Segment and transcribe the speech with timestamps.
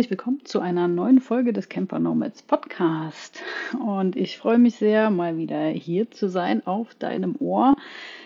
[0.00, 3.42] Herzlich willkommen zu einer neuen Folge des Camper Nomads Podcast.
[3.86, 7.76] Und ich freue mich sehr, mal wieder hier zu sein auf deinem Ohr.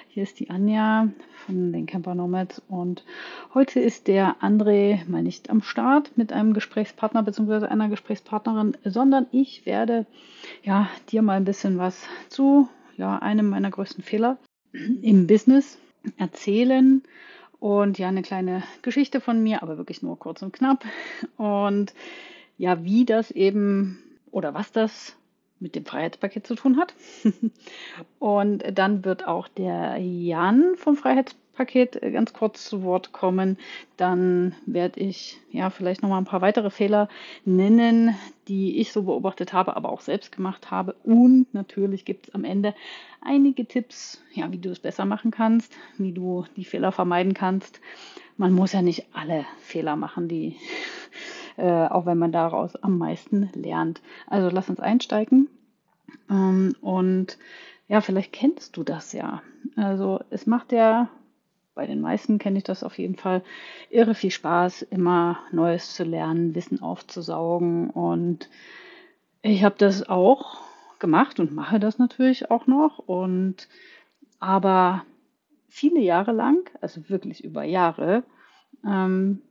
[0.07, 1.09] Hier ist die Anja
[1.45, 3.05] von den Camper Nomads und
[3.55, 7.67] heute ist der André mal nicht am Start mit einem Gesprächspartner bzw.
[7.67, 10.07] einer Gesprächspartnerin, sondern ich werde
[10.63, 14.39] ja dir mal ein bisschen was zu ja, einem meiner größten Fehler
[15.03, 15.77] im Business
[16.19, 17.03] erzählen
[17.65, 20.85] und ja, eine kleine Geschichte von mir, aber wirklich nur kurz und knapp.
[21.39, 21.95] Und
[22.59, 25.17] ja, wie das eben oder was das
[25.61, 26.93] mit dem Freiheitspaket zu tun hat.
[28.19, 33.59] und dann wird auch der Jan vom Freiheitspaket Paket äh, ganz kurz zu Wort kommen.
[33.97, 37.09] Dann werde ich ja vielleicht noch mal ein paar weitere Fehler
[37.45, 38.15] nennen,
[38.49, 40.95] die ich so beobachtet habe, aber auch selbst gemacht habe.
[41.05, 42.75] Und natürlich gibt es am Ende
[43.21, 47.81] einige Tipps, ja, wie du es besser machen kannst, wie du die Fehler vermeiden kannst.
[48.37, 50.57] Man muss ja nicht alle Fehler machen, die
[51.57, 54.03] äh, auch wenn man daraus am meisten lernt.
[54.27, 55.49] Also lass uns einsteigen.
[56.31, 57.39] Ähm, und
[57.89, 59.43] ja, vielleicht kennst du das ja.
[59.77, 61.09] Also es macht ja
[61.75, 63.43] bei den meisten kenne ich das auf jeden Fall.
[63.91, 67.91] Irre viel Spaß, immer Neues zu lernen, Wissen aufzusaugen.
[67.91, 68.49] Und
[69.43, 70.61] ich habe das auch
[70.99, 72.99] gemacht und mache das natürlich auch noch.
[72.99, 73.69] Und
[74.39, 75.05] aber
[75.69, 78.23] viele Jahre lang, also wirklich über Jahre,
[78.87, 79.43] ähm,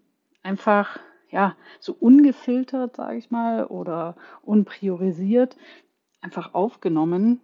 [0.42, 5.58] einfach ja so ungefiltert, sage ich mal, oder unpriorisiert
[6.22, 7.42] einfach aufgenommen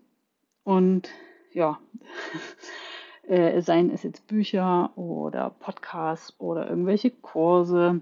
[0.63, 1.09] und
[1.51, 1.79] ja
[3.29, 8.01] äh, seien es jetzt Bücher oder Podcasts oder irgendwelche Kurse,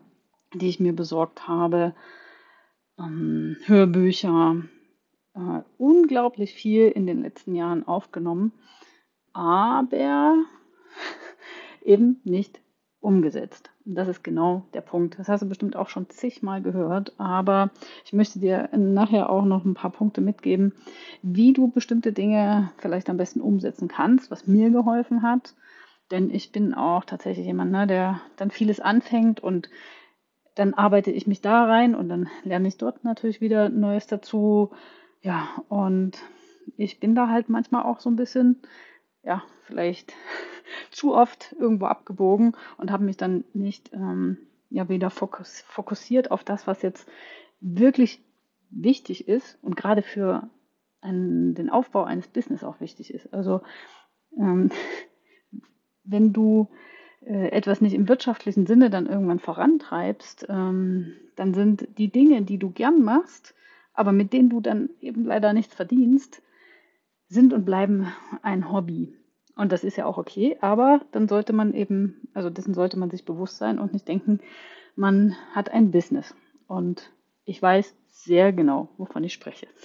[0.54, 1.94] die ich mir besorgt habe,
[2.98, 4.64] ähm, Hörbücher,
[5.36, 8.54] äh, unglaublich viel in den letzten Jahren aufgenommen,
[9.34, 10.38] aber
[11.84, 12.62] eben nicht
[13.02, 13.70] umgesetzt.
[13.90, 15.18] Das ist genau der Punkt.
[15.18, 17.70] Das hast du bestimmt auch schon zigmal gehört, aber
[18.04, 20.74] ich möchte dir nachher auch noch ein paar Punkte mitgeben,
[21.22, 25.54] wie du bestimmte Dinge vielleicht am besten umsetzen kannst, was mir geholfen hat.
[26.12, 29.70] Denn ich bin auch tatsächlich jemand, ne, der dann vieles anfängt und
[30.56, 34.72] dann arbeite ich mich da rein und dann lerne ich dort natürlich wieder Neues dazu.
[35.22, 36.18] Ja, und
[36.76, 38.58] ich bin da halt manchmal auch so ein bisschen,
[39.28, 40.14] ja, vielleicht
[40.92, 44.38] zu oft irgendwo abgebogen und habe mich dann nicht ähm,
[44.70, 47.08] ja wieder fokus fokussiert auf das, was jetzt
[47.60, 48.24] wirklich
[48.70, 50.50] wichtig ist und gerade für
[51.02, 53.34] einen, den Aufbau eines Business auch wichtig ist.
[53.34, 53.62] Also
[54.38, 54.72] ähm,
[56.06, 56.70] wenn du
[57.22, 62.58] äh, etwas nicht im wirtschaftlichen Sinne dann irgendwann vorantreibst, ähm, dann sind die Dinge, die
[62.58, 63.54] du gern machst,
[63.94, 66.42] aber mit denen du dann eben leider nichts verdienst,
[67.30, 68.12] sind und bleiben
[68.42, 69.14] ein Hobby.
[69.56, 73.10] Und das ist ja auch okay, aber dann sollte man eben, also dessen sollte man
[73.10, 74.40] sich bewusst sein und nicht denken,
[74.96, 76.36] man hat ein Business.
[76.68, 77.12] Und
[77.44, 79.68] ich weiß sehr genau, wovon ich spreche.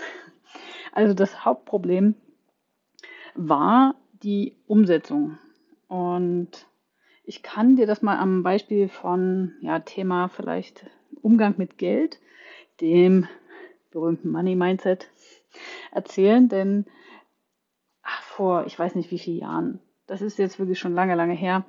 [0.94, 2.16] Also das Hauptproblem
[3.34, 5.38] war die Umsetzung.
[5.88, 6.66] Und
[7.24, 10.84] ich kann dir das mal am Beispiel von ja, Thema vielleicht
[11.22, 12.20] Umgang mit Geld,
[12.82, 13.26] dem
[13.90, 15.08] berühmten Money Mindset
[15.92, 16.84] erzählen, denn
[18.42, 21.64] vor, ich weiß nicht wie vielen Jahren, das ist jetzt wirklich schon lange, lange her,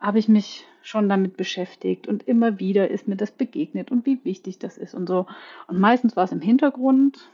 [0.00, 4.24] habe ich mich schon damit beschäftigt und immer wieder ist mir das begegnet und wie
[4.24, 5.26] wichtig das ist und so.
[5.68, 7.30] Und meistens war es im Hintergrund,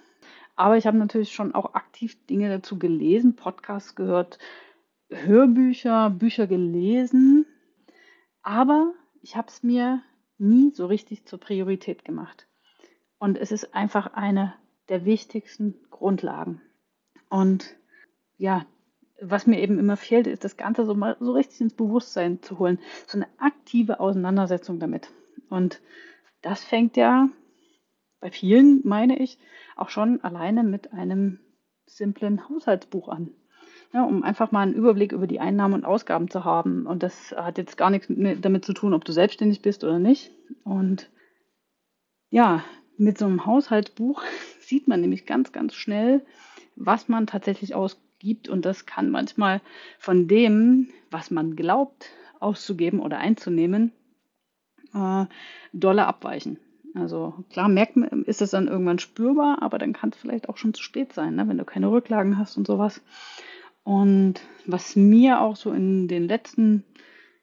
[0.55, 4.39] aber ich habe natürlich schon auch aktiv Dinge dazu gelesen, Podcasts gehört,
[5.09, 7.47] Hörbücher, Bücher gelesen,
[8.43, 8.93] aber
[9.23, 10.03] ich habe es mir
[10.37, 12.47] nie so richtig zur Priorität gemacht.
[13.19, 14.53] Und es ist einfach eine
[14.91, 16.61] der wichtigsten Grundlagen.
[17.31, 17.77] Und
[18.37, 18.67] ja,
[19.31, 22.59] was mir eben immer fehlt, ist das Ganze so mal so richtig ins Bewusstsein zu
[22.59, 22.79] holen.
[23.07, 25.09] So eine aktive Auseinandersetzung damit.
[25.49, 25.81] Und
[26.43, 27.29] das fängt ja
[28.21, 29.39] bei vielen, meine ich,
[29.77, 31.41] auch schon alleine mit einem
[31.87, 33.31] simplen Haushaltsbuch an.
[33.93, 36.87] Ja, um einfach mal einen Überblick über die Einnahmen und Ausgaben zu haben.
[36.87, 38.09] Und das hat jetzt gar nichts
[38.41, 40.33] damit zu tun, ob du selbstständig bist oder nicht.
[40.65, 41.11] Und
[42.31, 42.65] ja,
[42.97, 44.23] mit so einem Haushaltsbuch
[44.61, 46.25] sieht man nämlich ganz, ganz schnell,
[46.77, 48.49] was man tatsächlich ausgibt gibt.
[48.49, 49.61] Und das kann manchmal
[49.99, 53.93] von dem, was man glaubt, auszugeben oder einzunehmen,
[54.95, 55.27] äh,
[55.73, 56.59] dolle abweichen.
[56.95, 60.57] Also klar merkt man, ist es dann irgendwann spürbar, aber dann kann es vielleicht auch
[60.57, 63.03] schon zu spät sein, ne, wenn du keine Rücklagen hast und sowas.
[63.83, 66.85] Und was mir auch so in den letzten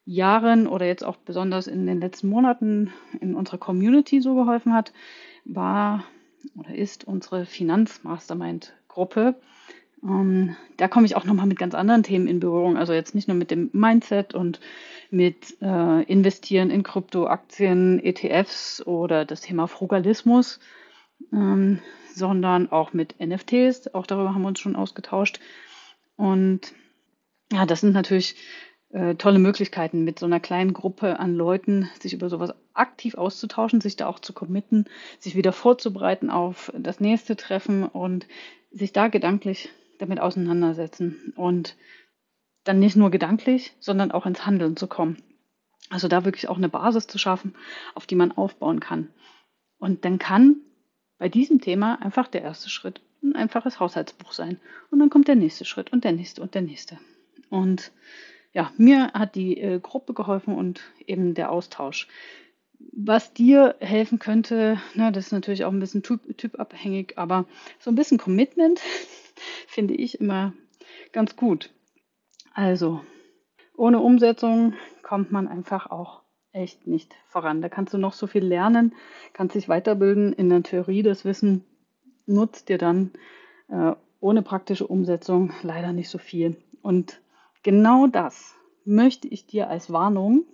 [0.05, 4.93] Jahren oder jetzt auch besonders in den letzten Monaten in unserer Community so geholfen hat,
[5.45, 6.05] war
[6.57, 9.35] oder ist unsere Finanzmastermind-Gruppe.
[10.03, 12.77] Ähm, da komme ich auch nochmal mit ganz anderen Themen in Berührung.
[12.77, 14.59] Also jetzt nicht nur mit dem Mindset und
[15.09, 20.59] mit äh, Investieren in Kryptoaktien, ETFs oder das Thema Frugalismus,
[21.31, 21.79] ähm,
[22.13, 23.93] sondern auch mit NFTs.
[23.93, 25.39] Auch darüber haben wir uns schon ausgetauscht.
[26.15, 26.73] Und
[27.51, 28.35] ja, das sind natürlich
[28.89, 33.81] äh, tolle Möglichkeiten, mit so einer kleinen Gruppe an Leuten sich über sowas aktiv auszutauschen,
[33.81, 34.85] sich da auch zu committen,
[35.19, 38.27] sich wieder vorzubereiten auf das nächste Treffen und
[38.71, 39.69] sich da gedanklich
[40.01, 41.75] damit auseinandersetzen und
[42.63, 45.17] dann nicht nur gedanklich, sondern auch ins Handeln zu kommen.
[45.89, 47.55] Also da wirklich auch eine Basis zu schaffen,
[47.95, 49.09] auf die man aufbauen kann.
[49.79, 50.57] Und dann kann
[51.17, 54.59] bei diesem Thema einfach der erste Schritt ein einfaches Haushaltsbuch sein.
[54.89, 56.99] Und dann kommt der nächste Schritt und der nächste und der nächste.
[57.49, 57.91] Und
[58.53, 62.07] ja, mir hat die äh, Gruppe geholfen und eben der Austausch.
[62.91, 67.45] Was dir helfen könnte, na, das ist natürlich auch ein bisschen typ, typabhängig, aber
[67.79, 68.81] so ein bisschen Commitment
[69.67, 70.53] finde ich immer
[71.11, 71.71] ganz gut.
[72.53, 73.01] Also,
[73.75, 74.73] ohne Umsetzung
[75.03, 76.21] kommt man einfach auch
[76.51, 77.61] echt nicht voran.
[77.61, 78.93] Da kannst du noch so viel lernen,
[79.33, 81.03] kannst dich weiterbilden in der Theorie.
[81.03, 81.63] Das Wissen
[82.25, 83.11] nutzt dir dann
[83.69, 86.57] äh, ohne praktische Umsetzung leider nicht so viel.
[86.81, 87.21] Und
[87.63, 88.55] genau das
[88.85, 90.45] möchte ich dir als Warnung,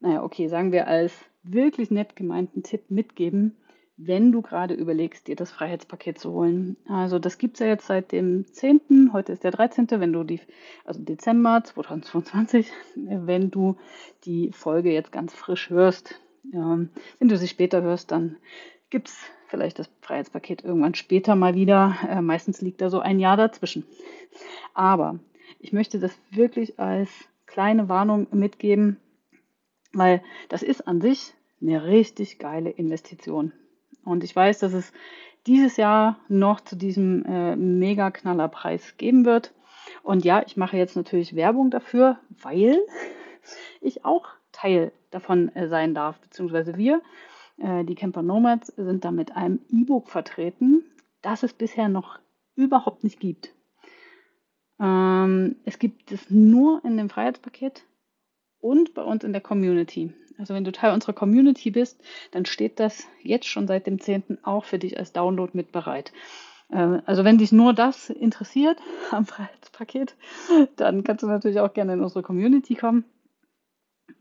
[0.00, 1.12] naja, okay, sagen wir als
[1.42, 3.56] wirklich nett gemeinten Tipp mitgeben,
[4.02, 6.76] wenn du gerade überlegst, dir das Freiheitspaket zu holen.
[6.88, 10.24] Also das gibt es ja jetzt seit dem 10., heute ist der 13., wenn du
[10.24, 10.40] die,
[10.84, 13.76] also Dezember 2022, wenn du
[14.24, 16.18] die Folge jetzt ganz frisch hörst.
[16.50, 16.78] Ja,
[17.18, 18.36] wenn du sie später hörst, dann
[18.88, 19.18] gibt es
[19.48, 21.96] vielleicht das Freiheitspaket irgendwann später mal wieder.
[22.08, 23.84] Äh, meistens liegt da so ein Jahr dazwischen.
[24.72, 25.18] Aber
[25.58, 27.10] ich möchte das wirklich als
[27.46, 28.96] kleine Warnung mitgeben,
[29.92, 33.52] weil das ist an sich eine richtig geile Investition.
[34.04, 34.92] Und ich weiß, dass es
[35.46, 39.52] dieses Jahr noch zu diesem äh, Mega-Knaller-Preis geben wird.
[40.02, 42.78] Und ja, ich mache jetzt natürlich Werbung dafür, weil
[43.80, 47.02] ich auch Teil davon äh, sein darf, beziehungsweise wir,
[47.58, 50.84] äh, die Camper Nomads, sind da mit einem E-Book vertreten,
[51.22, 52.18] das es bisher noch
[52.56, 53.54] überhaupt nicht gibt.
[54.78, 57.84] Ähm, es gibt es nur in dem Freiheitspaket
[58.60, 60.12] und bei uns in der Community.
[60.40, 62.00] Also wenn du Teil unserer Community bist,
[62.30, 64.38] dann steht das jetzt schon seit dem 10.
[64.42, 66.12] auch für dich als Download mit bereit.
[66.70, 68.78] Äh, also wenn dich nur das interessiert
[69.10, 70.16] am Freiheitspaket,
[70.76, 73.04] dann kannst du natürlich auch gerne in unsere Community kommen.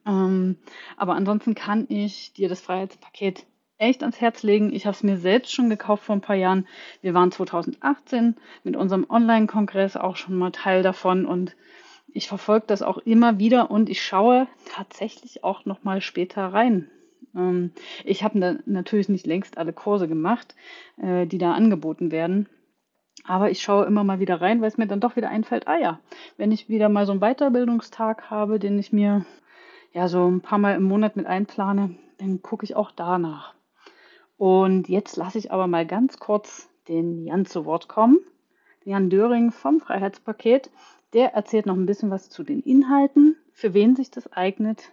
[0.06, 0.58] Ähm,
[0.98, 3.46] aber ansonsten kann ich dir das Freiheitspaket
[3.78, 4.74] echt ans Herz legen.
[4.74, 6.68] Ich habe es mir selbst schon gekauft vor ein paar Jahren.
[7.02, 11.56] Wir waren 2018 mit unserem Online-Kongress auch schon mal Teil davon und
[12.14, 16.90] ich verfolge das auch immer wieder und ich schaue tatsächlich auch noch mal später rein.
[17.36, 17.72] Ähm,
[18.04, 20.56] ich habe natürlich nicht längst alle Kurse gemacht,
[20.98, 22.48] äh, die da angeboten werden.
[23.26, 25.78] Aber ich schaue immer mal wieder rein, weil es mir dann doch wieder einfällt, ah
[25.78, 26.00] ja,
[26.38, 29.26] wenn ich wieder mal so einen Weiterbildungstag habe, den ich mir
[29.94, 33.54] ja so ein paar Mal im Monat mit einplane, dann gucke ich auch danach.
[34.38, 38.20] Und jetzt lasse ich aber mal ganz kurz den Jan zu Wort kommen.
[38.86, 40.72] Jan Döring vom Freiheitspaket.
[41.14, 44.92] Der erzählt noch ein bisschen was zu den Inhalten, für wen sich das eignet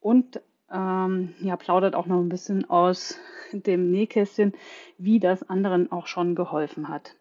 [0.00, 0.40] und
[0.72, 3.18] ähm, ja, plaudert auch noch ein bisschen aus
[3.52, 4.54] dem Nähkästchen,
[4.98, 7.16] wie das anderen auch schon geholfen hat.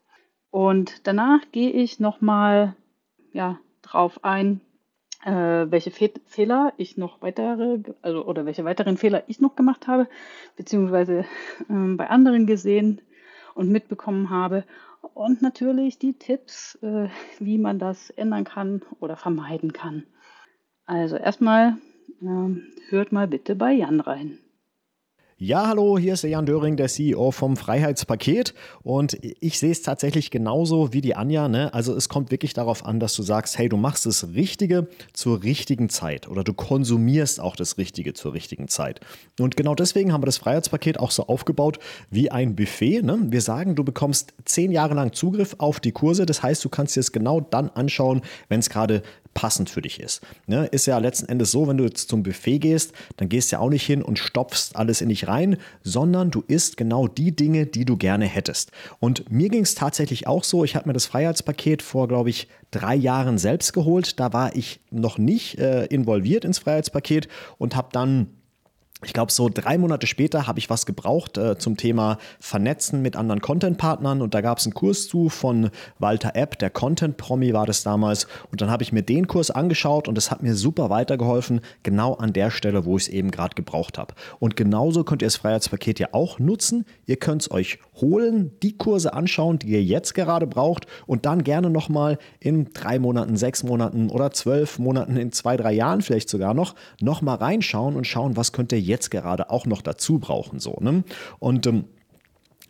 [0.51, 2.75] Und danach gehe ich nochmal
[3.33, 4.61] ja, drauf ein,
[5.23, 9.87] äh, welche Fe Fehler ich noch weitere, also oder welche weiteren Fehler ich noch gemacht
[9.87, 10.07] habe,
[10.55, 11.25] beziehungsweise
[11.69, 13.01] äh, bei anderen gesehen
[13.53, 14.63] und mitbekommen habe
[15.01, 20.05] und natürlich die Tipps, äh, wie man das ändern kann oder vermeiden kann.
[20.85, 21.77] Also erstmal
[22.21, 24.39] äh, hört mal bitte bei Jan rein.
[25.41, 28.53] Ja, hallo, hier ist Jan Döring, der CEO vom Freiheitspaket.
[28.83, 31.47] Und ich sehe es tatsächlich genauso wie die Anja.
[31.47, 31.73] Ne?
[31.73, 35.41] Also es kommt wirklich darauf an, dass du sagst, hey, du machst das Richtige zur
[35.41, 38.99] richtigen Zeit oder du konsumierst auch das Richtige zur richtigen Zeit.
[39.39, 41.79] Und genau deswegen haben wir das Freiheitspaket auch so aufgebaut
[42.09, 43.01] wie ein Buffet.
[43.01, 43.19] Ne?
[43.29, 46.25] Wir sagen, du bekommst zehn Jahre lang Zugriff auf die Kurse.
[46.25, 49.99] Das heißt, du kannst dir es genau dann anschauen, wenn es gerade passend für dich
[49.99, 50.21] ist.
[50.47, 50.65] Ne?
[50.67, 53.59] Ist ja letzten Endes so, wenn du jetzt zum Buffet gehst, dann gehst du ja
[53.59, 57.65] auch nicht hin und stopfst alles in dich rein, sondern du isst genau die Dinge,
[57.65, 58.71] die du gerne hättest.
[58.99, 62.47] Und mir ging es tatsächlich auch so, ich habe mir das Freiheitspaket vor, glaube ich,
[62.71, 64.19] drei Jahren selbst geholt.
[64.19, 68.27] Da war ich noch nicht äh, involviert ins Freiheitspaket und habe dann
[69.05, 73.15] ich glaube, so drei Monate später habe ich was gebraucht äh, zum Thema Vernetzen mit
[73.15, 77.65] anderen Content-Partnern und da gab es einen Kurs zu von Walter Epp, der Content-Promi war
[77.65, 80.89] das damals und dann habe ich mir den Kurs angeschaut und es hat mir super
[80.89, 84.15] weitergeholfen, genau an der Stelle, wo ich es eben gerade gebraucht habe.
[84.39, 86.85] Und genauso könnt ihr das Freiheitspaket ja auch nutzen.
[87.05, 91.43] Ihr könnt es euch holen, die Kurse anschauen, die ihr jetzt gerade braucht und dann
[91.43, 96.27] gerne nochmal in drei Monaten, sechs Monaten oder zwölf Monaten, in zwei, drei Jahren vielleicht
[96.27, 100.59] sogar noch, nochmal reinschauen und schauen, was könnt ihr jetzt gerade auch noch dazu brauchen.
[100.59, 101.03] So, ne?
[101.39, 101.85] Und ähm,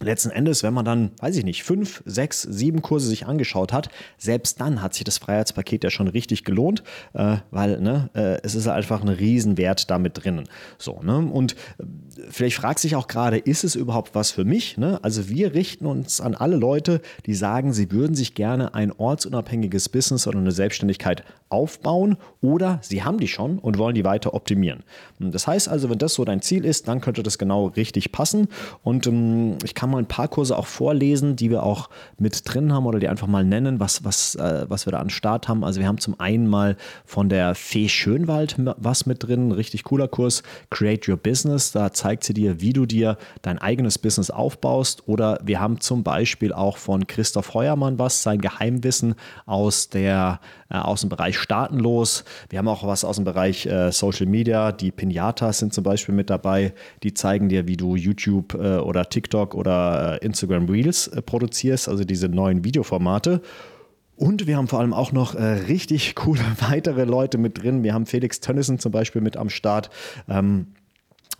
[0.01, 3.89] Letzten Endes, wenn man dann, weiß ich nicht, fünf, sechs, sieben Kurse sich angeschaut hat,
[4.17, 8.55] selbst dann hat sich das Freiheitspaket ja schon richtig gelohnt, äh, weil ne, äh, es
[8.55, 10.47] ist einfach ein Riesenwert damit drinnen.
[10.77, 11.17] So, ne?
[11.17, 11.83] Und äh,
[12.29, 14.77] vielleicht fragt sich auch gerade, ist es überhaupt was für mich?
[14.77, 14.99] Ne?
[15.03, 19.89] Also wir richten uns an alle Leute, die sagen, sie würden sich gerne ein ortsunabhängiges
[19.89, 24.83] Business oder eine Selbstständigkeit aufbauen oder sie haben die schon und wollen die weiter optimieren.
[25.19, 28.47] Das heißt also, wenn das so dein Ziel ist, dann könnte das genau richtig passen.
[28.83, 32.73] Und ähm, ich kann mal ein paar Kurse auch vorlesen, die wir auch mit drin
[32.73, 35.63] haben oder die einfach mal nennen, was, was, äh, was wir da an Start haben.
[35.63, 40.07] Also wir haben zum einen mal von der Fee Schönwald was mit drin, richtig cooler
[40.07, 41.71] Kurs, Create Your Business.
[41.71, 45.07] Da zeigt sie dir, wie du dir dein eigenes Business aufbaust.
[45.07, 49.15] Oder wir haben zum Beispiel auch von Christoph Heuermann was, sein Geheimwissen
[49.45, 52.23] aus, der, äh, aus dem Bereich Staatenlos.
[52.49, 54.71] Wir haben auch was aus dem Bereich äh, Social Media.
[54.71, 56.73] Die Pinatas sind zum Beispiel mit dabei.
[57.03, 59.78] Die zeigen dir, wie du YouTube äh, oder TikTok oder
[60.21, 63.41] äh, Instagram Reels äh, produzierst, also diese neuen Videoformate.
[64.15, 67.83] Und wir haben vor allem auch noch äh, richtig coole weitere Leute mit drin.
[67.83, 69.89] Wir haben Felix Tönnissen zum Beispiel mit am Start.
[70.27, 70.67] Ähm,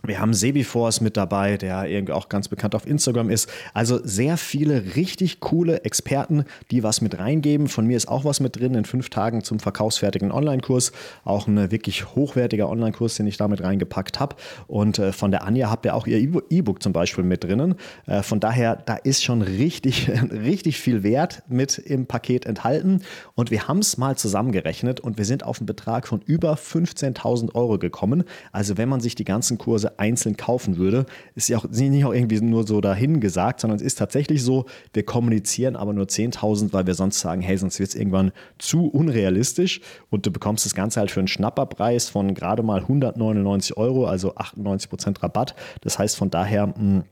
[0.02, 3.50] wir haben Sebiforce mit dabei, der irgendwie auch ganz bekannt auf Instagram ist.
[3.74, 7.68] Also sehr viele richtig coole Experten, die was mit reingeben.
[7.68, 10.92] Von mir ist auch was mit drin in fünf Tagen zum verkaufsfertigen Online-Kurs.
[11.24, 14.36] Auch ein wirklich hochwertiger Online-Kurs, den ich damit reingepackt habe.
[14.66, 17.74] Und äh, von der Anja habt ihr auch ihr E-Book zum Beispiel mit drinnen.
[18.06, 23.02] Äh, von daher, da ist schon richtig, richtig viel Wert mit im Paket enthalten.
[23.34, 27.54] Und wir haben es mal zusammengerechnet und wir sind auf einen Betrag von über 15.000
[27.54, 28.24] Euro gekommen.
[28.52, 31.06] Also wenn man sich die ganzen Kurse einzeln kaufen würde.
[31.34, 34.66] Ist ja auch nicht auch irgendwie nur so dahin gesagt, sondern es ist tatsächlich so,
[34.92, 38.88] wir kommunizieren aber nur 10.000, weil wir sonst sagen, hey, sonst wird es irgendwann zu
[38.88, 39.80] unrealistisch
[40.10, 44.34] und du bekommst das Ganze halt für einen Schnapperpreis von gerade mal 199 Euro, also
[44.34, 45.54] 98% Rabatt.
[45.80, 47.04] Das heißt von daher, mh, hm,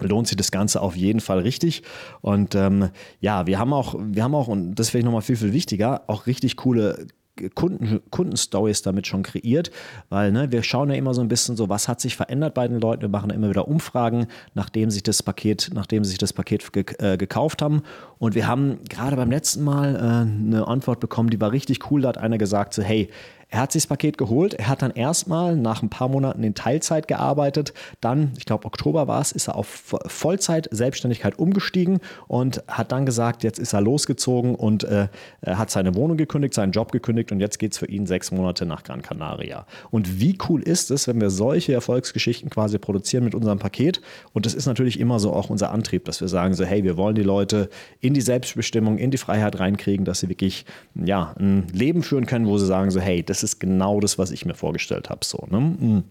[0.00, 1.82] lohnt sich das Ganze auf jeden Fall richtig.
[2.20, 2.90] Und ähm,
[3.20, 6.02] ja, wir haben auch, wir haben auch, und das ist vielleicht nochmal viel, viel wichtiger,
[6.08, 7.06] auch richtig coole
[7.54, 9.70] Kunden, Kundenstories damit schon kreiert,
[10.08, 12.68] weil ne, wir schauen ja immer so ein bisschen so, was hat sich verändert bei
[12.68, 13.02] den Leuten.
[13.02, 17.16] Wir machen immer wieder Umfragen, nachdem sich das Paket, nachdem sich das Paket ge äh,
[17.16, 17.82] gekauft haben.
[18.18, 22.02] Und wir haben gerade beim letzten Mal äh, eine Antwort bekommen, die war richtig cool.
[22.02, 23.08] Da hat einer gesagt so, hey,
[23.50, 24.54] er hat sich das Paket geholt.
[24.54, 27.72] Er hat dann erstmal nach ein paar Monaten in Teilzeit gearbeitet.
[28.00, 33.42] Dann, ich glaube, Oktober war es, ist er auf Vollzeit-Selbstständigkeit umgestiegen und hat dann gesagt,
[33.42, 35.08] jetzt ist er losgezogen und äh,
[35.46, 38.66] hat seine Wohnung gekündigt, seinen Job gekündigt und jetzt geht es für ihn sechs Monate
[38.66, 39.66] nach Gran Canaria.
[39.90, 44.00] Und wie cool ist es, wenn wir solche Erfolgsgeschichten quasi produzieren mit unserem Paket?
[44.32, 46.96] Und das ist natürlich immer so auch unser Antrieb, dass wir sagen so, hey, wir
[46.96, 47.68] wollen die Leute
[48.00, 52.46] in die Selbstbestimmung, in die Freiheit reinkriegen, dass sie wirklich ja, ein Leben führen können,
[52.46, 55.24] wo sie sagen so, hey, das ist genau das, was ich mir vorgestellt habe.
[55.24, 55.60] So, ne?
[55.60, 56.04] Mhm.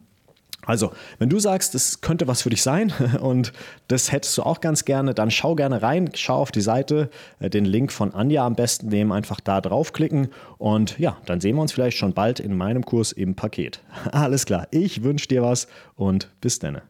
[0.66, 3.52] Also, wenn du sagst, das könnte was für dich sein und
[3.88, 7.10] das hättest du auch ganz gerne, dann schau gerne rein, schau auf die Seite,
[7.40, 11.56] äh, den Link von Anja am besten nehmen, einfach da draufklicken und ja, dann sehen
[11.56, 13.82] wir uns vielleicht schon bald in meinem Kurs im Paket.
[14.12, 16.82] Alles klar, ich wünsche dir was und bis dann.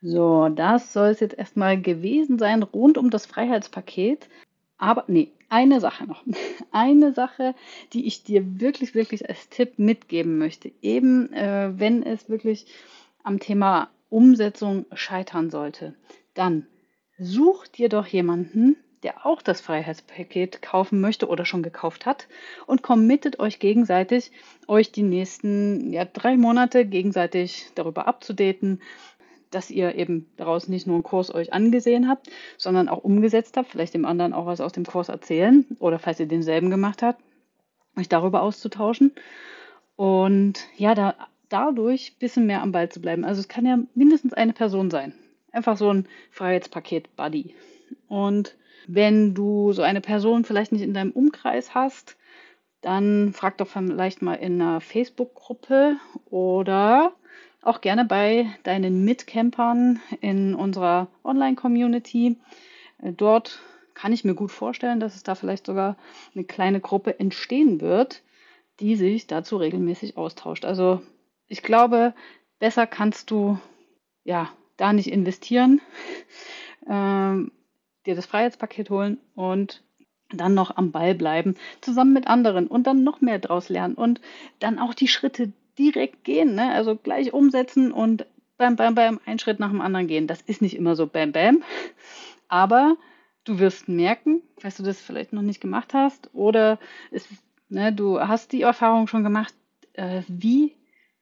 [0.00, 4.28] So, das soll es jetzt erstmal gewesen sein rund um das Freiheitspaket.
[4.76, 6.22] Aber nee, eine Sache noch.
[6.72, 7.54] Eine Sache,
[7.92, 10.72] die ich dir wirklich, wirklich als Tipp mitgeben möchte.
[10.82, 12.66] Eben, äh, wenn es wirklich
[13.22, 15.94] am Thema Umsetzung scheitern sollte,
[16.34, 16.66] dann
[17.18, 22.26] such dir doch jemanden, der auch das Freiheitspaket kaufen möchte oder schon gekauft hat
[22.66, 24.32] und committet euch gegenseitig,
[24.66, 28.80] euch die nächsten ja, drei Monate gegenseitig darüber abzudaten,
[29.54, 33.70] dass ihr eben daraus nicht nur einen Kurs euch angesehen habt, sondern auch umgesetzt habt,
[33.70, 37.22] vielleicht dem anderen auch was aus dem Kurs erzählen oder falls ihr denselben gemacht habt,
[37.96, 39.12] euch darüber auszutauschen
[39.96, 41.14] und ja, da,
[41.48, 43.24] dadurch ein bisschen mehr am Ball zu bleiben.
[43.24, 45.14] Also es kann ja mindestens eine Person sein.
[45.52, 47.54] Einfach so ein Freiheitspaket-Buddy.
[48.08, 48.56] Und
[48.88, 52.16] wenn du so eine Person vielleicht nicht in deinem Umkreis hast,
[52.80, 55.96] dann frag doch vielleicht mal in einer Facebook-Gruppe
[56.26, 57.14] oder
[57.64, 62.36] auch gerne bei deinen Mitcampern in unserer Online-Community.
[63.02, 63.60] Äh, dort
[63.94, 65.96] kann ich mir gut vorstellen, dass es da vielleicht sogar
[66.34, 68.22] eine kleine Gruppe entstehen wird,
[68.80, 70.64] die sich dazu regelmäßig austauscht.
[70.64, 71.00] Also
[71.46, 72.12] ich glaube,
[72.58, 73.58] besser kannst du
[74.24, 75.80] ja da nicht investieren,
[76.88, 77.52] ähm,
[78.06, 79.82] dir das Freiheitspaket holen und
[80.30, 84.20] dann noch am Ball bleiben, zusammen mit anderen und dann noch mehr draus lernen und
[84.58, 86.72] dann auch die Schritte direkt gehen, ne?
[86.72, 88.26] also gleich umsetzen und
[88.56, 90.26] bam, bam, bam, einen Schritt nach dem anderen gehen.
[90.26, 91.62] Das ist nicht immer so bam, bam,
[92.48, 92.96] aber
[93.44, 96.78] du wirst merken, falls du das vielleicht noch nicht gemacht hast oder
[97.10, 97.28] es,
[97.68, 99.54] ne, du hast die Erfahrung schon gemacht,
[99.92, 100.74] äh, wie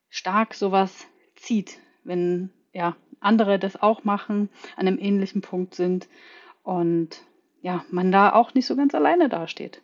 [0.09, 6.07] stark sowas zieht, wenn ja, andere das auch machen, an einem ähnlichen Punkt sind
[6.63, 7.23] und
[7.61, 9.81] ja, man da auch nicht so ganz alleine dasteht.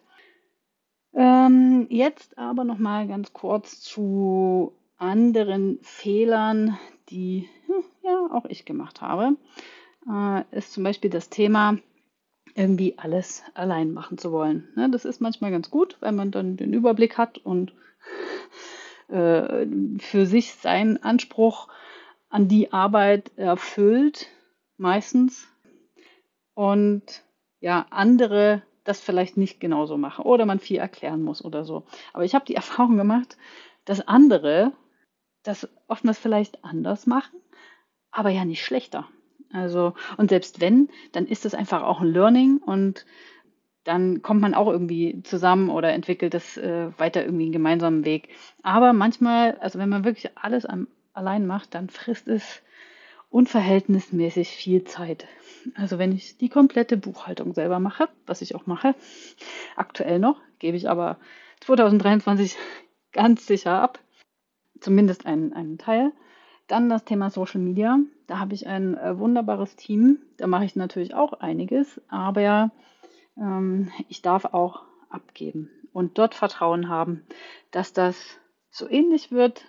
[1.13, 6.77] Ähm, jetzt aber noch mal ganz kurz zu anderen Fehlern,
[7.09, 9.35] die hm, ja auch ich gemacht habe.
[10.07, 11.77] Äh, ist zum Beispiel das Thema,
[12.55, 14.67] irgendwie alles allein machen zu wollen.
[14.75, 17.73] Ne, das ist manchmal ganz gut, weil man dann den Überblick hat und
[19.07, 19.65] äh,
[19.99, 21.67] für sich seinen Anspruch
[22.29, 24.27] an die Arbeit erfüllt,
[24.77, 25.47] meistens.
[26.53, 27.23] Und
[27.61, 31.83] ja, andere das vielleicht nicht genauso machen oder man viel erklären muss oder so.
[32.11, 33.37] Aber ich habe die Erfahrung gemacht,
[33.85, 34.73] dass andere
[35.43, 37.39] das oftmals vielleicht anders machen,
[38.11, 39.07] aber ja nicht schlechter.
[39.53, 43.05] Also, und selbst wenn, dann ist das einfach auch ein Learning und
[43.83, 48.29] dann kommt man auch irgendwie zusammen oder entwickelt das äh, weiter irgendwie einen gemeinsamen Weg.
[48.61, 52.61] Aber manchmal, also wenn man wirklich alles am, allein macht, dann frisst es
[53.29, 55.27] unverhältnismäßig viel Zeit.
[55.75, 58.95] Also wenn ich die komplette Buchhaltung selber mache, was ich auch mache,
[59.75, 61.17] aktuell noch, gebe ich aber
[61.61, 62.57] 2023
[63.11, 63.99] ganz sicher ab,
[64.79, 66.11] zumindest einen, einen Teil.
[66.67, 67.99] Dann das Thema Social Media.
[68.27, 70.19] Da habe ich ein äh, wunderbares Team.
[70.37, 72.71] Da mache ich natürlich auch einiges, aber
[73.37, 77.25] ähm, ich darf auch abgeben und dort Vertrauen haben,
[77.71, 79.65] dass das so ähnlich wird,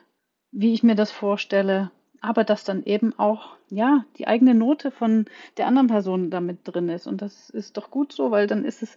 [0.52, 1.90] wie ich mir das vorstelle
[2.20, 6.88] aber dass dann eben auch ja die eigene Note von der anderen Person damit drin
[6.88, 8.96] ist und das ist doch gut so, weil dann ist es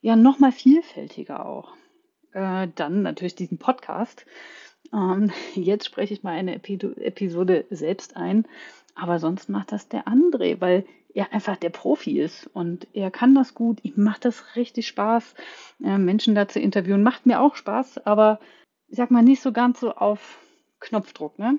[0.00, 1.74] ja noch mal vielfältiger auch.
[2.32, 4.26] Äh, dann natürlich diesen Podcast.
[4.92, 8.46] Ähm, jetzt spreche ich mal eine Episode selbst ein,
[8.94, 13.34] aber sonst macht das der André, weil er einfach der Profi ist und er kann
[13.34, 13.82] das gut.
[13.82, 15.34] Ihm macht das richtig Spaß,
[15.82, 17.02] äh, Menschen da zu interviewen.
[17.02, 18.38] Macht mir auch Spaß, aber
[18.88, 20.38] ich sag mal nicht so ganz so auf
[20.80, 21.58] Knopfdruck, ne?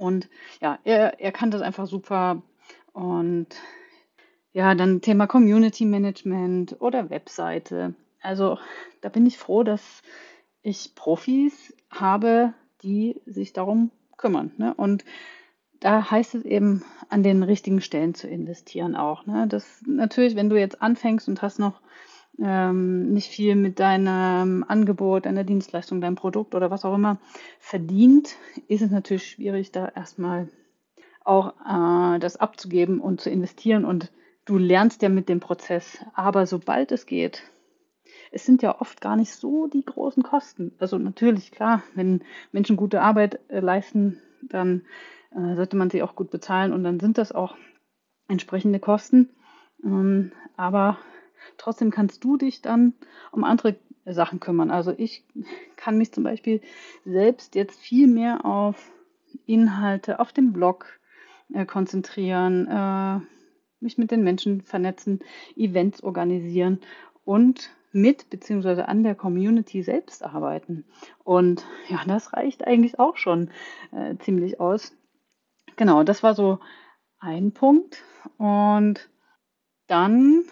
[0.00, 0.28] Und
[0.62, 2.42] ja, er, er kann das einfach super.
[2.92, 3.48] Und
[4.52, 7.94] ja, dann Thema Community Management oder Webseite.
[8.22, 8.58] Also
[9.02, 10.02] da bin ich froh, dass
[10.62, 14.52] ich Profis habe, die sich darum kümmern.
[14.56, 14.74] Ne?
[14.74, 15.04] Und
[15.80, 19.26] da heißt es eben, an den richtigen Stellen zu investieren auch.
[19.26, 19.46] Ne?
[19.48, 21.80] Das natürlich, wenn du jetzt anfängst und hast noch
[22.42, 27.18] ähm, nicht viel mit deinem Angebot, deiner Dienstleistung, deinem Produkt oder was auch immer
[27.58, 28.36] verdient,
[28.68, 30.48] ist es natürlich schwierig, da erstmal
[31.24, 33.84] auch äh, das abzugeben und zu investieren.
[33.84, 34.10] Und
[34.44, 36.04] du lernst ja mit dem Prozess.
[36.14, 37.42] Aber sobald es geht,
[38.32, 40.72] es sind ja oft gar nicht so die großen Kosten.
[40.78, 42.22] Also natürlich, klar, wenn
[42.52, 44.82] Menschen gute Arbeit äh, leisten, dann
[45.32, 47.56] äh, sollte man sie auch gut bezahlen und dann sind das auch
[48.28, 49.30] entsprechende Kosten.
[49.84, 50.98] Ähm, aber
[51.56, 52.94] Trotzdem kannst du dich dann
[53.32, 54.70] um andere Sachen kümmern.
[54.70, 55.24] Also ich
[55.76, 56.60] kann mich zum Beispiel
[57.04, 58.90] selbst jetzt viel mehr auf
[59.46, 60.86] Inhalte auf dem Blog
[61.52, 63.20] äh, konzentrieren, äh,
[63.80, 65.20] mich mit den Menschen vernetzen,
[65.56, 66.80] Events organisieren
[67.24, 68.82] und mit bzw.
[68.82, 70.84] an der Community selbst arbeiten.
[71.24, 73.50] Und ja, das reicht eigentlich auch schon
[73.92, 74.92] äh, ziemlich aus.
[75.76, 76.60] Genau, das war so
[77.18, 78.02] ein Punkt.
[78.38, 79.08] Und
[79.86, 80.44] dann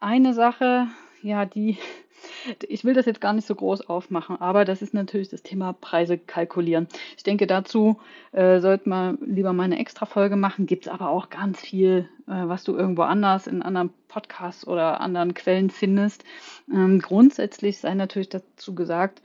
[0.00, 0.88] eine Sache,
[1.22, 1.78] ja, die,
[2.68, 5.72] ich will das jetzt gar nicht so groß aufmachen, aber das ist natürlich das Thema
[5.72, 6.88] Preise kalkulieren.
[7.16, 7.98] Ich denke, dazu
[8.32, 10.66] äh, sollte man lieber mal eine extra Folge machen.
[10.66, 15.00] Gibt es aber auch ganz viel, äh, was du irgendwo anders in anderen Podcasts oder
[15.00, 16.24] anderen Quellen findest.
[16.72, 19.22] Ähm, grundsätzlich sei natürlich dazu gesagt,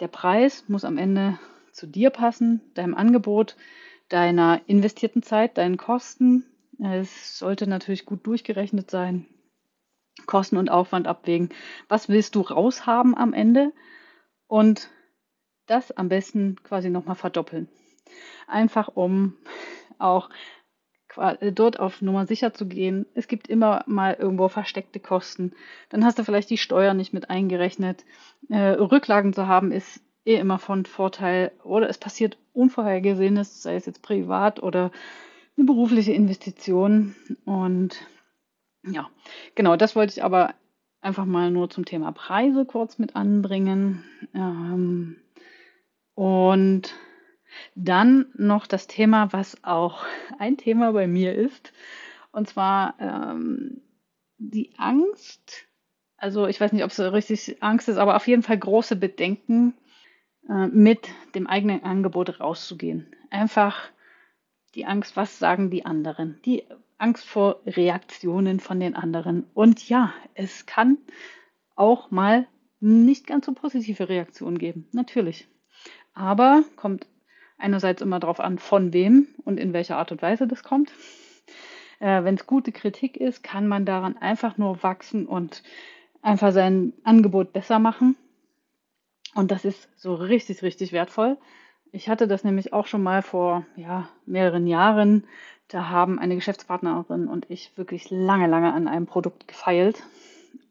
[0.00, 1.38] der Preis muss am Ende
[1.72, 3.56] zu dir passen, deinem Angebot,
[4.08, 6.44] deiner investierten Zeit, deinen Kosten.
[6.82, 9.26] Es sollte natürlich gut durchgerechnet sein.
[10.26, 11.50] Kosten und Aufwand abwägen.
[11.88, 13.72] Was willst du raushaben am Ende?
[14.46, 14.90] Und
[15.66, 17.68] das am besten quasi nochmal verdoppeln.
[18.46, 19.36] Einfach um
[19.98, 20.30] auch
[21.54, 23.06] dort auf Nummer sicher zu gehen.
[23.14, 25.52] Es gibt immer mal irgendwo versteckte Kosten.
[25.88, 28.04] Dann hast du vielleicht die Steuern nicht mit eingerechnet.
[28.48, 31.52] Äh, Rücklagen zu haben ist eh immer von Vorteil.
[31.64, 34.92] Oder es passiert Unvorhergesehenes, sei es jetzt privat oder
[35.56, 37.14] eine berufliche Investition.
[37.44, 38.06] Und
[38.84, 39.10] ja,
[39.54, 40.54] genau, das wollte ich aber
[41.00, 44.04] einfach mal nur zum Thema Preise kurz mit anbringen.
[44.34, 45.16] Ähm,
[46.14, 46.94] und
[47.74, 50.04] Dann noch das Thema, was auch
[50.38, 51.72] ein Thema bei mir ist,
[52.32, 53.82] und zwar ähm,
[54.38, 55.66] die Angst.
[56.16, 59.74] Also ich weiß nicht, ob es richtig Angst ist, aber auf jeden Fall große Bedenken,
[60.48, 63.14] äh, mit dem eigenen Angebot rauszugehen.
[63.30, 63.90] Einfach
[64.74, 66.40] die Angst, was sagen die anderen?
[66.44, 66.64] Die
[67.00, 69.46] Angst vor Reaktionen von den anderen.
[69.54, 70.98] Und ja, es kann
[71.76, 72.46] auch mal
[72.80, 75.48] nicht ganz so positive Reaktionen geben, natürlich.
[76.14, 77.06] Aber kommt
[77.58, 80.92] einerseits immer darauf an, von wem und in welcher Art und Weise das kommt.
[82.00, 85.62] Äh, Wenn es gute Kritik ist, kann man daran einfach nur wachsen und
[86.22, 88.16] einfach sein Angebot besser machen.
[89.34, 91.38] Und das ist so richtig, richtig wertvoll.
[91.92, 95.24] Ich hatte das nämlich auch schon mal vor ja, mehreren Jahren.
[95.70, 100.02] Da haben eine Geschäftspartnerin und ich wirklich lange, lange an einem Produkt gefeilt,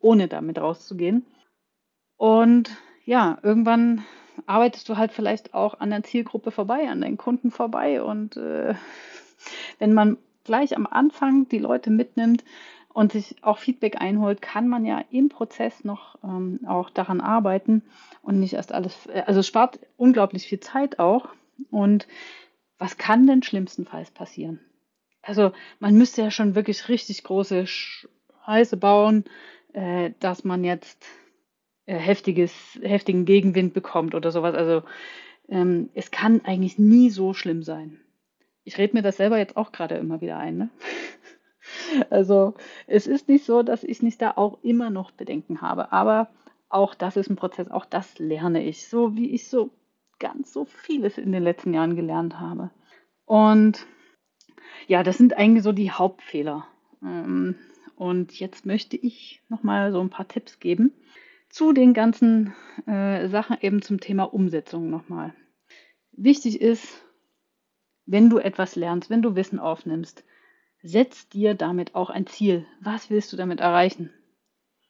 [0.02, 1.26] ohne damit rauszugehen.
[2.18, 4.04] Und ja, irgendwann
[4.46, 8.04] arbeitest du halt vielleicht auch an der Zielgruppe vorbei, an deinen Kunden vorbei.
[8.04, 8.76] Und äh,
[9.80, 12.44] wenn man gleich am Anfang die Leute mitnimmt
[12.92, 17.84] und sich auch Feedback einholt, kann man ja im Prozess noch ähm, auch daran arbeiten
[18.22, 21.30] und nicht erst alles, äh, also spart unglaublich viel Zeit auch.
[21.72, 22.06] Und
[22.78, 24.60] was kann denn schlimmstenfalls passieren?
[25.30, 29.26] Also man müsste ja schon wirklich richtig große Scheiße bauen,
[29.74, 31.06] äh, dass man jetzt
[31.86, 34.56] äh, heftiges, heftigen Gegenwind bekommt oder sowas.
[34.56, 34.82] Also
[35.48, 38.00] ähm, es kann eigentlich nie so schlimm sein.
[38.64, 40.58] Ich rede mir das selber jetzt auch gerade immer wieder ein.
[40.58, 40.70] Ne?
[42.10, 42.56] Also
[42.88, 46.30] es ist nicht so, dass ich nicht da auch immer noch Bedenken habe, aber
[46.68, 49.70] auch das ist ein Prozess, auch das lerne ich, so wie ich so
[50.18, 52.72] ganz so vieles in den letzten Jahren gelernt habe.
[53.26, 53.86] Und
[54.88, 56.68] ja, das sind eigentlich so die Hauptfehler.
[57.04, 57.56] Ähm,
[57.96, 60.94] und jetzt möchte ich nochmal so ein paar Tipps geben
[61.50, 62.54] zu den ganzen
[62.86, 65.34] äh, Sachen eben zum Thema Umsetzung nochmal.
[66.12, 67.04] Wichtig ist,
[68.06, 70.24] wenn du etwas lernst, wenn du Wissen aufnimmst,
[70.82, 72.66] setz dir damit auch ein Ziel.
[72.82, 74.12] Was willst du damit erreichen?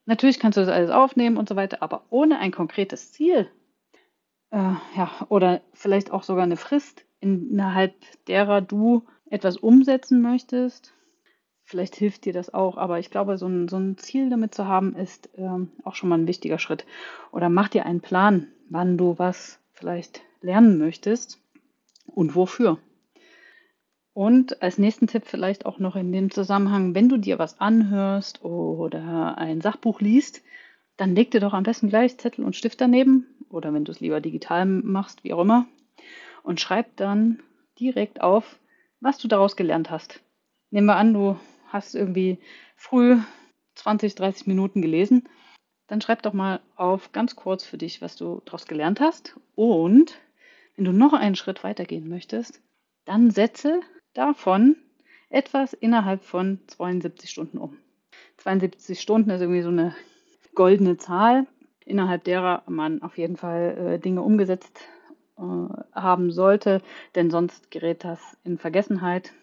[0.05, 3.49] Natürlich kannst du das alles aufnehmen und so weiter, aber ohne ein konkretes Ziel,
[4.51, 7.93] äh, ja, oder vielleicht auch sogar eine Frist, innerhalb
[8.25, 10.93] derer du etwas umsetzen möchtest,
[11.63, 14.65] vielleicht hilft dir das auch, aber ich glaube, so ein, so ein Ziel damit zu
[14.65, 16.85] haben, ist ähm, auch schon mal ein wichtiger Schritt.
[17.31, 21.39] Oder mach dir einen Plan, wann du was vielleicht lernen möchtest
[22.07, 22.79] und wofür.
[24.13, 28.43] Und als nächsten Tipp vielleicht auch noch in dem Zusammenhang, wenn du dir was anhörst
[28.43, 30.41] oder ein Sachbuch liest,
[30.97, 33.99] dann leg dir doch am besten gleich Zettel und Stift daneben oder wenn du es
[33.99, 35.65] lieber digital machst, wie auch immer,
[36.43, 37.39] und schreib dann
[37.79, 38.59] direkt auf,
[39.01, 40.21] was du daraus gelernt hast.
[40.71, 42.39] Nehmen wir an, du hast irgendwie
[42.75, 43.17] früh
[43.75, 45.27] 20, 30 Minuten gelesen,
[45.87, 49.39] dann schreib doch mal auf ganz kurz für dich, was du daraus gelernt hast.
[49.55, 50.19] Und
[50.75, 52.61] wenn du noch einen Schritt weitergehen möchtest,
[53.05, 53.81] dann setze
[54.13, 54.75] davon
[55.29, 57.77] etwas innerhalb von 72 Stunden um.
[58.37, 59.95] 72 Stunden ist irgendwie so eine
[60.55, 61.47] goldene Zahl,
[61.85, 64.79] innerhalb derer man auf jeden Fall äh, Dinge umgesetzt
[65.39, 66.81] äh, haben sollte,
[67.15, 69.33] denn sonst gerät das in Vergessenheit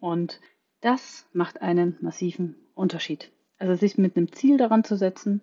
[0.00, 0.40] und
[0.80, 3.30] das macht einen massiven Unterschied.
[3.58, 5.40] Also sich mit einem Ziel daran zu setzen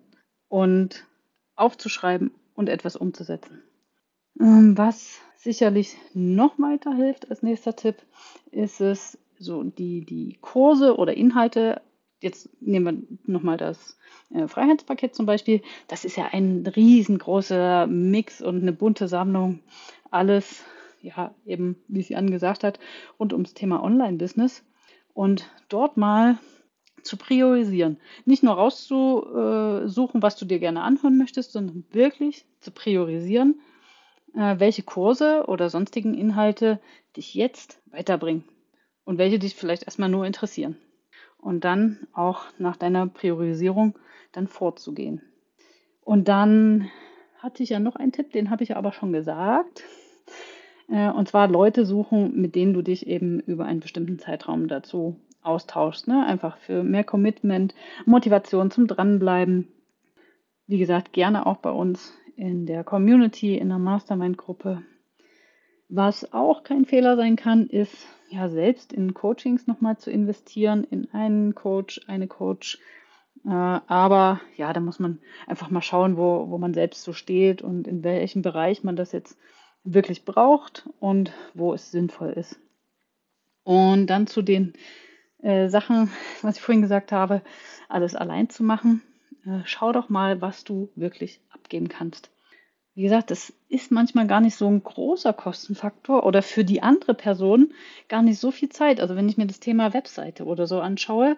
[0.48, 1.06] und
[1.56, 3.62] aufzuschreiben und etwas umzusetzen.
[4.40, 7.96] Ähm, was sicherlich noch weiterhilft als nächster Tipp,
[8.50, 11.82] ist es, so die, die Kurse oder Inhalte,
[12.24, 13.96] jetzt nehmen wir nochmal das
[14.30, 19.60] äh, Freiheitspaket zum Beispiel, das ist ja ein riesengroßer Mix und eine bunte Sammlung,
[20.10, 20.64] alles,
[21.02, 22.80] ja, eben, wie sie angesagt hat,
[23.20, 24.64] rund ums Thema Online-Business
[25.12, 26.38] und dort mal
[27.02, 27.98] zu priorisieren.
[28.24, 33.60] Nicht nur rauszusuchen, was du dir gerne anhören möchtest, sondern wirklich zu priorisieren
[34.34, 36.80] äh, welche Kurse oder sonstigen Inhalte
[37.16, 38.44] dich jetzt weiterbringen
[39.04, 40.76] und welche dich vielleicht erstmal nur interessieren.
[41.44, 43.98] Und dann auch nach deiner Priorisierung
[44.32, 45.20] dann vorzugehen.
[46.00, 46.90] Und dann
[47.38, 49.84] hatte ich ja noch einen Tipp, den habe ich aber schon gesagt.
[50.90, 55.16] Äh, und zwar Leute suchen, mit denen du dich eben über einen bestimmten Zeitraum dazu
[55.42, 56.08] austauschst.
[56.08, 56.24] Ne?
[56.26, 57.74] Einfach für mehr Commitment,
[58.06, 59.68] Motivation zum Dranbleiben.
[60.66, 64.82] Wie gesagt, gerne auch bei uns in der Community, in der Mastermind-Gruppe.
[65.88, 71.10] Was auch kein Fehler sein kann, ist ja selbst in Coachings nochmal zu investieren, in
[71.12, 72.78] einen Coach, eine Coach.
[73.44, 77.62] Äh, aber ja, da muss man einfach mal schauen, wo, wo man selbst so steht
[77.62, 79.36] und in welchem Bereich man das jetzt
[79.84, 82.58] wirklich braucht und wo es sinnvoll ist.
[83.62, 84.72] Und dann zu den
[85.42, 86.10] äh, Sachen,
[86.42, 87.42] was ich vorhin gesagt habe,
[87.88, 89.02] alles allein zu machen.
[89.44, 92.30] Äh, schau doch mal, was du wirklich abgeben kannst.
[92.94, 97.14] Wie gesagt, das ist manchmal gar nicht so ein großer Kostenfaktor oder für die andere
[97.14, 97.72] Person
[98.08, 99.00] gar nicht so viel Zeit.
[99.00, 101.36] Also wenn ich mir das Thema Webseite oder so anschaue,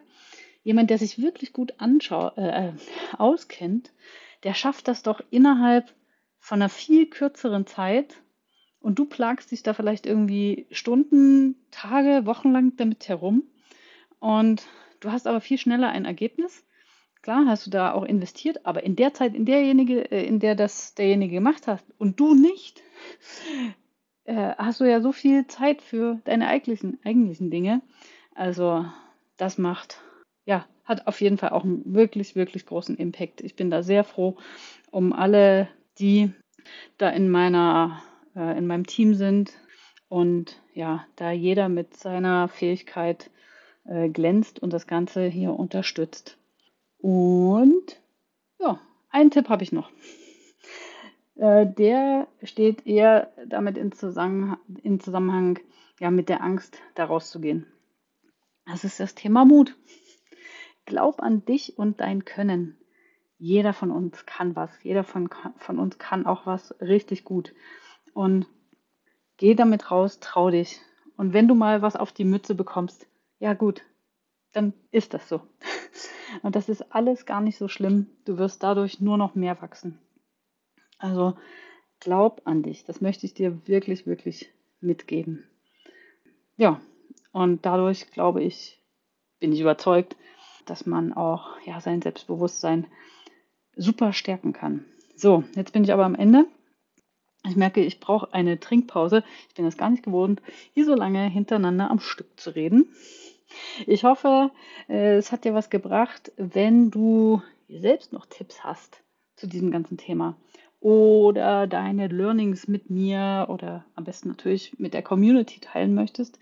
[0.64, 2.72] jemand, der sich wirklich gut anschau äh,
[3.16, 3.90] auskennt,
[4.42, 5.94] der schafft das doch innerhalb
[6.38, 8.16] von einer viel kürzeren Zeit.
[8.80, 13.42] Und du plagst dich da vielleicht irgendwie Stunden, Tage, Wochen lang damit herum.
[14.20, 14.66] Und
[15.00, 16.64] du hast aber viel schneller ein Ergebnis
[17.26, 20.54] Klar hast du da auch investiert, aber in der Zeit, in derjenige, äh, in der
[20.54, 22.84] das derjenige gemacht hat und du nicht,
[24.26, 27.82] äh, hast du ja so viel Zeit für deine eigentlichen, eigentlichen Dinge.
[28.36, 28.86] Also
[29.38, 30.00] das macht,
[30.44, 33.40] ja, hat auf jeden Fall auch einen wirklich, wirklich großen Impact.
[33.40, 34.36] Ich bin da sehr froh
[34.92, 36.30] um alle, die
[36.96, 38.04] da in meiner,
[38.36, 39.52] äh, in meinem Team sind
[40.08, 43.32] und ja, da jeder mit seiner Fähigkeit
[43.84, 46.38] äh, glänzt und das Ganze hier unterstützt.
[46.98, 48.00] Und
[48.58, 48.80] ja,
[49.10, 49.90] einen Tipp habe ich noch.
[51.36, 55.58] Äh, der steht eher damit in Zusammenhang, in Zusammenhang
[56.00, 57.66] ja, mit der Angst, da rauszugehen.
[58.66, 59.76] Das ist das Thema Mut.
[60.86, 62.76] Glaub an dich und dein Können.
[63.38, 64.70] Jeder von uns kann was.
[64.82, 65.28] Jeder von,
[65.58, 67.54] von uns kann auch was richtig gut.
[68.14, 68.46] Und
[69.36, 70.80] geh damit raus, trau dich.
[71.16, 73.06] Und wenn du mal was auf die Mütze bekommst,
[73.38, 73.82] ja gut,
[74.52, 75.42] dann ist das so.
[76.42, 78.06] Und das ist alles gar nicht so schlimm.
[78.24, 79.98] Du wirst dadurch nur noch mehr wachsen.
[80.98, 81.36] Also
[82.00, 82.84] glaub an dich.
[82.84, 85.44] Das möchte ich dir wirklich, wirklich mitgeben.
[86.56, 86.80] Ja,
[87.32, 88.80] und dadurch glaube ich,
[89.40, 90.16] bin ich überzeugt,
[90.64, 92.86] dass man auch ja, sein Selbstbewusstsein
[93.76, 94.84] super stärken kann.
[95.16, 96.46] So, jetzt bin ich aber am Ende.
[97.46, 99.22] Ich merke, ich brauche eine Trinkpause.
[99.48, 100.42] Ich bin das gar nicht gewohnt,
[100.74, 102.88] hier so lange hintereinander am Stück zu reden.
[103.86, 104.50] Ich hoffe,
[104.88, 109.02] äh, es hat dir was gebracht, wenn du selbst noch Tipps hast
[109.36, 110.36] zu diesem ganzen Thema
[110.80, 116.38] oder deine Learnings mit mir oder am besten natürlich mit der Community teilen möchtest,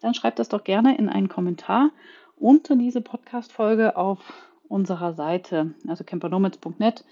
[0.00, 1.90] dann schreib das doch gerne in einen Kommentar
[2.36, 4.18] unter diese Podcast-Folge auf
[4.68, 7.04] unserer Seite, also campernomads.net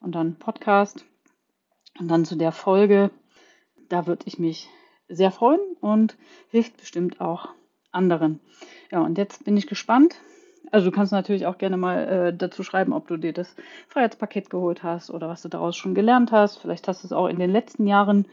[0.00, 1.06] und dann Podcast
[1.98, 3.10] und dann zu der Folge.
[3.88, 4.68] Da würde ich mich
[5.08, 6.16] sehr freuen und
[6.50, 7.48] hilft bestimmt auch
[7.92, 8.40] anderen.
[8.90, 10.16] Ja, und jetzt bin ich gespannt.
[10.70, 13.54] Also du kannst natürlich auch gerne mal äh, dazu schreiben, ob du dir das
[13.88, 16.58] Freiheitspaket geholt hast oder was du daraus schon gelernt hast.
[16.58, 18.26] Vielleicht hast du es auch in den letzten Jahren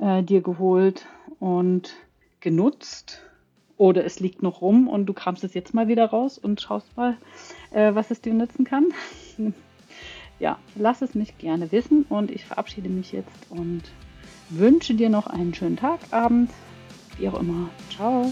[0.00, 1.06] äh, dir geholt
[1.38, 1.94] und
[2.40, 3.22] genutzt.
[3.76, 6.94] Oder es liegt noch rum und du kramst es jetzt mal wieder raus und schaust
[6.96, 7.16] mal,
[7.70, 8.92] äh, was es dir nützen kann.
[10.38, 13.82] ja, lass es mich gerne wissen und ich verabschiede mich jetzt und
[14.50, 16.50] wünsche dir noch einen schönen Tag, Abend,
[17.16, 17.70] wie auch immer.
[17.90, 18.30] Ciao.